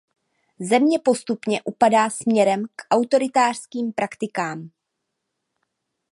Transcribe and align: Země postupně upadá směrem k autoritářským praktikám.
Země 0.59 0.99
postupně 0.99 1.61
upadá 1.63 2.09
směrem 2.09 2.65
k 2.75 2.81
autoritářským 2.95 3.93
praktikám. 3.93 4.69